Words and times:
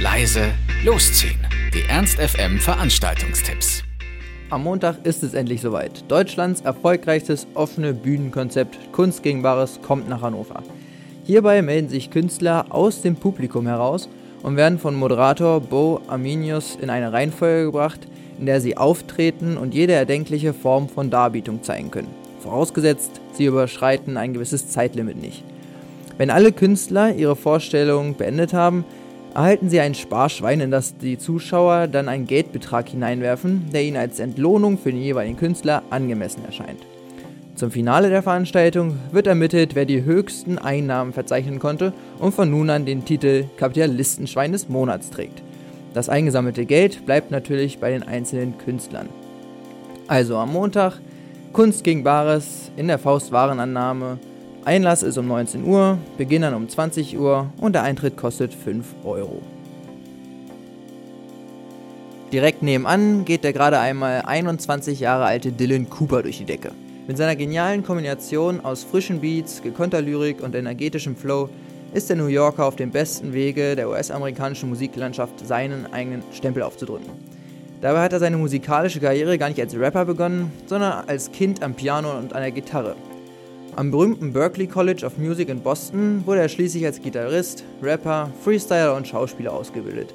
leise, 0.00 0.52
losziehen. 0.84 1.40
Die 1.74 1.82
Ernst 1.88 2.20
FM 2.20 2.60
Veranstaltungstipps. 2.60 3.82
Am 4.48 4.62
Montag 4.62 5.04
ist 5.04 5.24
es 5.24 5.34
endlich 5.34 5.60
soweit. 5.60 6.08
Deutschlands 6.08 6.60
erfolgreichstes 6.60 7.48
offene 7.54 7.94
Bühnenkonzept 7.94 8.92
Kunst 8.92 9.24
kommt 9.82 10.08
nach 10.08 10.22
Hannover. 10.22 10.62
Hierbei 11.24 11.62
melden 11.62 11.88
sich 11.88 12.12
Künstler 12.12 12.66
aus 12.70 13.02
dem 13.02 13.16
Publikum 13.16 13.66
heraus 13.66 14.08
und 14.44 14.56
werden 14.56 14.78
von 14.78 14.94
Moderator 14.94 15.60
Bo 15.60 16.00
Arminius 16.06 16.78
in 16.80 16.90
eine 16.90 17.12
Reihenfolge 17.12 17.64
gebracht, 17.64 18.06
in 18.38 18.46
der 18.46 18.60
sie 18.60 18.76
auftreten 18.76 19.56
und 19.56 19.74
jede 19.74 19.94
erdenkliche 19.94 20.54
Form 20.54 20.88
von 20.88 21.10
Darbietung 21.10 21.64
zeigen 21.64 21.90
können. 21.90 22.14
Vorausgesetzt, 22.38 23.20
sie 23.32 23.46
überschreiten 23.46 24.16
ein 24.16 24.32
gewisses 24.32 24.68
Zeitlimit 24.68 25.20
nicht. 25.20 25.42
Wenn 26.18 26.30
alle 26.30 26.52
Künstler 26.52 27.12
ihre 27.14 27.34
Vorstellung 27.34 28.16
beendet 28.16 28.52
haben, 28.52 28.84
erhalten 29.38 29.70
sie 29.70 29.78
ein 29.78 29.94
Sparschwein, 29.94 30.58
in 30.58 30.72
das 30.72 30.98
die 30.98 31.16
Zuschauer 31.16 31.86
dann 31.86 32.08
einen 32.08 32.26
Geldbetrag 32.26 32.88
hineinwerfen, 32.88 33.70
der 33.72 33.84
ihnen 33.84 33.96
als 33.96 34.18
Entlohnung 34.18 34.78
für 34.78 34.90
den 34.90 35.00
jeweiligen 35.00 35.36
Künstler 35.36 35.84
angemessen 35.90 36.44
erscheint. 36.44 36.80
Zum 37.54 37.70
Finale 37.70 38.10
der 38.10 38.24
Veranstaltung 38.24 38.96
wird 39.12 39.28
ermittelt, 39.28 39.76
wer 39.76 39.84
die 39.84 40.02
höchsten 40.02 40.58
Einnahmen 40.58 41.12
verzeichnen 41.12 41.60
konnte 41.60 41.92
und 42.18 42.34
von 42.34 42.50
nun 42.50 42.68
an 42.68 42.84
den 42.84 43.04
Titel 43.04 43.44
Kapitalistenschwein 43.56 44.50
des 44.50 44.68
Monats 44.68 45.10
trägt. 45.10 45.40
Das 45.94 46.08
eingesammelte 46.08 46.66
Geld 46.66 47.06
bleibt 47.06 47.30
natürlich 47.30 47.78
bei 47.78 47.90
den 47.90 48.02
einzelnen 48.02 48.58
Künstlern. 48.58 49.08
Also 50.08 50.36
am 50.36 50.52
Montag 50.52 50.98
Kunst 51.52 51.84
gegen 51.84 52.02
Bares 52.02 52.72
in 52.76 52.88
der 52.88 52.98
Faustwarenannahme. 52.98 54.18
Einlass 54.68 55.02
ist 55.02 55.16
um 55.16 55.26
19 55.26 55.64
Uhr, 55.64 55.96
Beginn 56.18 56.42
dann 56.42 56.52
um 56.52 56.68
20 56.68 57.18
Uhr 57.18 57.50
und 57.56 57.72
der 57.72 57.84
Eintritt 57.84 58.18
kostet 58.18 58.52
5 58.52 58.96
Euro. 59.02 59.40
Direkt 62.30 62.62
nebenan 62.62 63.24
geht 63.24 63.44
der 63.44 63.54
gerade 63.54 63.78
einmal 63.78 64.24
21 64.26 65.00
Jahre 65.00 65.24
alte 65.24 65.52
Dylan 65.52 65.88
Cooper 65.88 66.22
durch 66.22 66.36
die 66.36 66.44
Decke. 66.44 66.72
Mit 67.06 67.16
seiner 67.16 67.34
genialen 67.34 67.82
Kombination 67.82 68.62
aus 68.62 68.84
frischen 68.84 69.22
Beats, 69.22 69.62
gekonnter 69.62 70.02
Lyrik 70.02 70.42
und 70.42 70.54
energetischem 70.54 71.16
Flow 71.16 71.48
ist 71.94 72.10
der 72.10 72.16
New 72.16 72.26
Yorker 72.26 72.66
auf 72.66 72.76
dem 72.76 72.90
besten 72.90 73.32
Wege 73.32 73.74
der 73.74 73.88
US-amerikanischen 73.88 74.68
Musiklandschaft 74.68 75.46
seinen 75.46 75.90
eigenen 75.94 76.22
Stempel 76.34 76.62
aufzudrücken. 76.62 77.08
Dabei 77.80 78.02
hat 78.02 78.12
er 78.12 78.18
seine 78.18 78.36
musikalische 78.36 79.00
Karriere 79.00 79.38
gar 79.38 79.48
nicht 79.48 79.62
als 79.62 79.74
Rapper 79.74 80.04
begonnen, 80.04 80.52
sondern 80.66 81.08
als 81.08 81.32
Kind 81.32 81.62
am 81.62 81.72
Piano 81.72 82.18
und 82.18 82.34
an 82.34 82.42
der 82.42 82.50
Gitarre. 82.50 82.96
Am 83.78 83.92
berühmten 83.92 84.32
Berklee 84.32 84.66
College 84.66 85.06
of 85.06 85.18
Music 85.18 85.48
in 85.48 85.60
Boston 85.60 86.24
wurde 86.26 86.40
er 86.40 86.48
schließlich 86.48 86.84
als 86.84 87.00
Gitarrist, 87.00 87.62
Rapper, 87.80 88.28
Freestyler 88.42 88.96
und 88.96 89.06
Schauspieler 89.06 89.52
ausgebildet. 89.52 90.12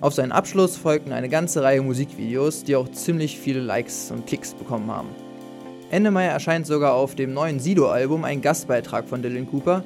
Auf 0.00 0.14
seinen 0.14 0.32
Abschluss 0.32 0.76
folgten 0.76 1.12
eine 1.12 1.28
ganze 1.28 1.62
Reihe 1.62 1.82
Musikvideos, 1.82 2.64
die 2.64 2.74
auch 2.74 2.90
ziemlich 2.90 3.38
viele 3.38 3.60
Likes 3.60 4.10
und 4.10 4.26
Klicks 4.26 4.54
bekommen 4.54 4.90
haben. 4.90 5.10
Ende 5.88 6.10
Mai 6.10 6.24
erscheint 6.24 6.66
sogar 6.66 6.94
auf 6.94 7.14
dem 7.14 7.32
neuen 7.32 7.60
Sido-Album 7.60 8.24
ein 8.24 8.42
Gastbeitrag 8.42 9.06
von 9.06 9.22
Dylan 9.22 9.48
Cooper 9.48 9.84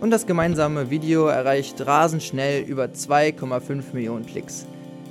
und 0.00 0.12
das 0.12 0.24
gemeinsame 0.24 0.90
Video 0.90 1.26
erreicht 1.26 1.84
rasend 1.84 2.22
schnell 2.22 2.62
über 2.62 2.84
2,5 2.84 3.82
Millionen 3.94 4.26
Klicks. 4.26 4.64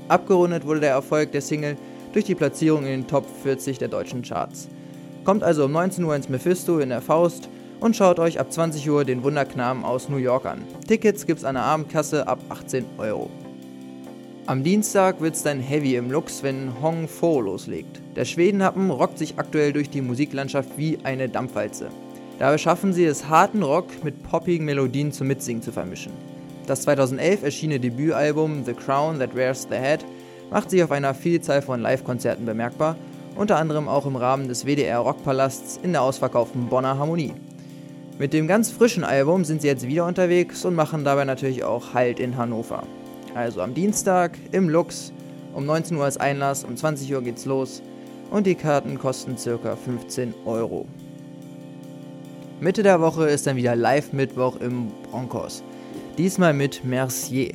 Abgerundet 0.08 0.66
wurde 0.66 0.80
der 0.80 0.92
Erfolg 0.92 1.34
der 1.34 1.42
Single 1.42 1.76
durch 2.14 2.23
die 2.23 2.36
Platzierung 2.36 2.86
in 2.86 3.02
den 3.02 3.08
Top 3.08 3.26
40 3.44 3.80
der 3.80 3.90
deutschen 3.90 4.22
Charts. 4.22 4.70
Kommt 5.30 5.44
also 5.44 5.66
um 5.66 5.72
19 5.74 6.04
Uhr 6.06 6.16
ins 6.16 6.28
Mephisto 6.28 6.80
in 6.80 6.90
der 6.90 7.02
Faust 7.02 7.50
und 7.80 7.96
schaut 7.96 8.18
euch 8.18 8.40
ab 8.40 8.52
20 8.52 8.90
Uhr 8.90 9.06
den 9.06 9.22
Wunderknaben 9.22 9.86
aus 9.86 10.10
New 10.10 10.18
York 10.18 10.48
an. 10.48 10.64
Tickets 10.88 11.28
gibt's 11.28 11.44
an 11.44 11.54
der 11.54 11.66
Abendkasse 11.66 12.28
ab 12.28 12.40
18 12.50 12.84
Euro. 12.98 13.30
Am 14.48 14.64
Dienstag 14.64 15.22
wird's 15.22 15.44
dann 15.44 15.60
heavy 15.60 15.98
im 15.98 16.10
Lux, 16.10 16.42
wenn 16.42 16.82
Hong 16.82 17.08
Fo 17.08 17.42
loslegt. 17.42 18.02
Der 18.16 18.26
Schwedenhappen 18.26 18.89
rockt 18.89 19.20
sich 19.20 19.38
aktuell 19.38 19.72
durch 19.72 19.92
die 19.92 20.02
Musiklandschaft 20.02 20.70
wie 20.78 20.98
eine 21.04 21.30
Dampfwalze. 21.30 21.89
Dabei 22.39 22.58
schaffen 22.58 22.92
sie 22.92 23.06
es, 23.06 23.30
harten 23.30 23.62
Rock 23.62 24.04
mit 24.04 24.23
poppigen 24.23 24.66
Melodien 24.66 25.12
zum 25.12 25.28
Mitsingen 25.28 25.62
zu 25.62 25.72
vermischen. 25.72 26.14
Das 26.66 26.82
2011 26.82 27.44
erschienene 27.44 27.80
Debütalbum 27.80 28.66
The 28.66 28.73
Crown 28.73 29.20
That 29.20 29.36
Wears 29.36 29.68
the 29.70 29.78
Head 29.78 30.04
macht 30.50 30.72
sich 30.72 30.84
auf 30.84 30.92
einer 30.92 31.14
Vielzahl 31.14 31.62
von 31.62 31.82
Live-Konzerten 31.82 32.48
bemerkbar, 32.48 32.95
unter 33.39 33.55
anderem 33.55 33.88
auch 33.88 34.05
im 34.05 34.17
Rahmen 34.17 34.50
des 34.50 34.66
WDR 34.66 35.00
Rockpalasts 35.00 35.80
in 35.82 35.94
der 35.94 36.02
ausverkauften 36.02 36.67
Bonner 36.67 36.98
Harmonie. 36.98 37.33
Mit 38.17 38.33
dem 38.33 38.50
ganz 38.50 38.70
frischen 38.70 39.05
Album 39.05 39.45
sind 39.45 39.61
sie 39.61 39.67
jetzt 39.67 39.88
wieder 39.88 40.05
unterwegs 40.05 40.66
und 40.66 40.76
machen 40.76 41.05
dabei 41.05 41.23
natürlich 41.23 41.64
auch 41.64 41.94
Halt 41.94 42.20
in 42.20 42.36
Hannover. 42.36 42.83
Also 43.36 43.61
am 43.61 43.73
Dienstag 43.73 44.38
im 44.52 44.67
Lux, 44.67 45.14
um 45.54 45.66
19 45.66 45.95
Uhr 45.95 46.05
ist 46.05 46.20
Einlass, 46.20 46.66
um 46.66 46.76
20 46.76 47.14
Uhr 47.14 47.22
geht's 47.22 47.45
los 47.45 47.82
und 48.30 48.45
die 48.45 48.55
Karten 48.55 49.00
kosten 49.00 49.38
ca. 49.38 49.73
15 49.73 50.33
Euro. 50.44 50.86
Mitte 52.60 52.83
der 52.83 53.00
Woche 53.00 53.30
ist 53.30 53.48
dann 53.48 53.56
wieder 53.56 53.73
Live-Mittwoch 53.73 54.58
im 54.58 54.92
Broncos. 55.10 55.64
Diesmal 56.17 56.54
mit 56.54 56.83
Mercier. 56.83 57.54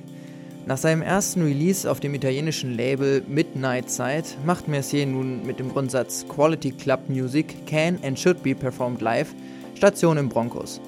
Nach 0.67 0.79
seinem 0.79 1.03
ersten 1.03 1.43
Release 1.43 1.91
auf 1.91 2.01
dem 2.01 2.15
italienischen 2.15 2.75
Label 2.75 3.23
Midnight 3.29 3.91
Side 3.91 4.25
macht 4.47 4.67
Mercier 4.67 5.05
nun 5.05 5.45
mit 5.45 5.59
dem 5.59 5.69
Grundsatz 5.69 6.25
Quality 6.27 6.73
Club 6.73 7.01
Music 7.09 7.67
can 7.67 7.99
and 8.03 8.19
should 8.19 8.43
be 8.43 8.55
performed 8.55 9.03
live 9.03 9.35
Station 9.75 10.17
im 10.17 10.31
Broncos. 10.31 10.81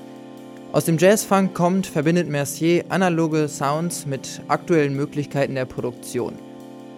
Aus 0.73 0.87
dem 0.87 0.97
Jazzfunk 0.97 1.53
kommt, 1.53 1.87
verbindet 1.87 2.27
Mercier 2.27 2.87
analoge 2.89 3.49
Sounds 3.49 4.07
mit 4.07 4.41
aktuellen 4.49 4.97
Möglichkeiten 4.97 5.55
der 5.55 5.67
Produktion. 5.67 6.33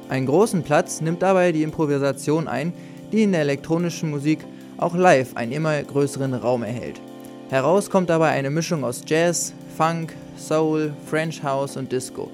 Einen 0.08 0.26
großen 0.26 0.62
Platz 0.62 1.00
nimmt 1.00 1.20
dabei 1.22 1.50
die 1.50 1.64
Improvisation 1.64 2.46
ein, 2.46 2.72
die 3.10 3.24
in 3.24 3.32
der 3.32 3.40
elektronischen 3.40 4.10
Musik 4.10 4.38
auch 4.76 4.94
live 4.94 5.34
einen 5.34 5.50
immer 5.50 5.82
größeren 5.82 6.32
Raum 6.32 6.62
erhält. 6.62 7.00
Heraus 7.50 7.90
kommt 7.90 8.08
dabei 8.08 8.30
eine 8.30 8.50
Mischung 8.50 8.84
aus 8.84 9.02
Jazz, 9.04 9.52
Funk, 9.76 10.14
Soul, 10.36 10.92
French 11.06 11.42
House 11.42 11.76
und 11.76 11.90
Disco, 11.90 12.30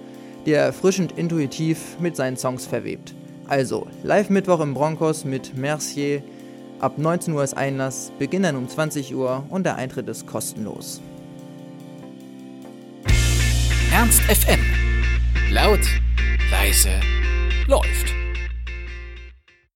die 0.47 0.53
er 0.53 0.65
erfrischend 0.65 1.12
intuitiv 1.16 1.99
mit 2.00 2.16
seinen 2.16 2.37
Songs 2.37 2.66
verwebt. 2.66 3.15
Also, 3.47 3.87
live 4.03 4.31
Mittwoch 4.31 4.60
im 4.60 4.75
Broncos 4.75 5.25
mit 5.25 5.56
Mercier. 5.56 6.22
Ab 6.81 6.99
19 6.99 7.34
Uhr 7.34 7.44
ist 7.44 7.56
Einlass, 7.56 8.12
Beginn 8.19 8.43
dann 8.43 8.56
um 8.56 8.69
20 8.69 9.15
Uhr 9.15 9.44
und 9.49 9.65
der 9.65 9.77
Eintritt 9.77 10.09
ist 10.09 10.27
kostenlos. 10.27 11.00
Ernst 13.93 14.22
FM. 14.22 14.60
Laut, 15.50 15.81
leise, 16.50 16.91
läuft. 17.69 18.23